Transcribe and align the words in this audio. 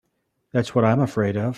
That's 0.53 0.73
what 0.75 0.83
I'm 0.85 0.99
afraid 1.01 1.37
of. 1.37 1.49